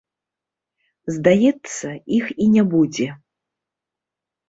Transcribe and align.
Здаецца, 1.17 1.87
іх 2.19 2.25
і 2.47 2.51
не 2.57 2.63
будзе. 2.75 3.07